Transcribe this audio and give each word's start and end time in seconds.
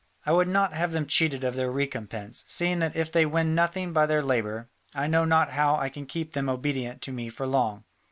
I 0.25 0.31
would 0.31 0.47
not 0.47 0.73
have 0.73 0.93
them 0.93 1.05
cheated 1.05 1.43
of 1.43 1.53
their 1.55 1.71
recompense, 1.71 2.43
seeing 2.47 2.79
that 2.79 2.95
if 2.95 3.11
they 3.11 3.23
win 3.23 3.53
nothing 3.53 3.93
by 3.93 4.07
their 4.07 4.23
labour, 4.23 4.67
I 4.95 5.05
know 5.05 5.25
not 5.25 5.51
how 5.51 5.75
I 5.75 5.89
can 5.89 6.07
keep 6.07 6.33
them 6.33 6.49
obedient 6.49 7.03
to 7.03 7.11
me 7.11 7.29
for 7.29 7.45
long. 7.45 7.83